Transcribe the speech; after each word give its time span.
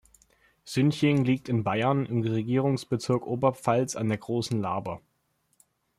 Sünching 0.65 1.23
liegt 1.25 1.47
in 1.47 1.63
Bayern, 1.63 2.07
im 2.07 2.21
Regierungsbezirk 2.23 3.27
Oberpfalz 3.27 3.95
an 3.95 4.09
der 4.09 4.17
Großen 4.17 4.59
Laber. 4.59 4.99